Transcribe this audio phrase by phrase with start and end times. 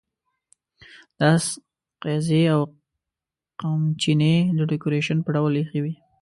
[1.17, 1.45] د آس
[2.01, 2.61] قیضې او
[3.59, 5.93] قمچینې د ډیکوریشن په ډول اېښې وې.